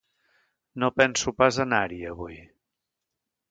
No 0.83 0.89
penso 1.01 1.35
pas 1.43 1.61
anar-hi, 1.65 2.01
avui. 2.15 2.41